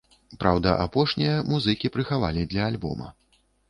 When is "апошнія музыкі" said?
0.85-1.95